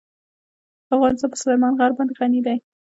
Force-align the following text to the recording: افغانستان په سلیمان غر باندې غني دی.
افغانستان 0.95 1.29
په 1.31 1.37
سلیمان 1.41 1.73
غر 1.79 1.91
باندې 1.97 2.13
غني 2.19 2.39
دی. 2.45 2.57